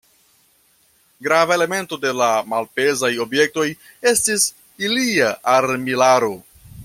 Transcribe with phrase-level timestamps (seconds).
[1.27, 3.67] Grava elemento de la malpezaj objektoj
[4.13, 4.49] estis
[4.89, 6.35] ilia armilaro.